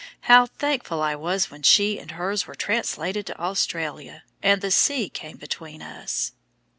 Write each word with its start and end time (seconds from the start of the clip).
How 0.21 0.47
thankful 0.47 0.99
I 1.03 1.13
was 1.13 1.51
when 1.51 1.61
she 1.61 1.99
and 1.99 2.09
hers 2.09 2.47
were 2.47 2.55
translated 2.55 3.27
to 3.27 3.39
Australia, 3.39 4.23
and 4.41 4.59
the 4.59 4.71
sea 4.71 5.09
came 5.09 5.37
between 5.37 5.83
us! 5.83 6.31